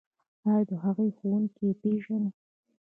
ایا 0.49 0.61
د 0.69 0.71
هغوی 0.83 1.09
ښوونکي 1.17 1.67
پیژنئ؟ 1.81 2.29